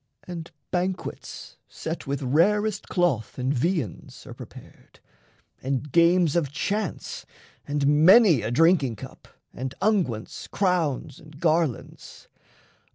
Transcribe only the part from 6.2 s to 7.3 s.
of chance,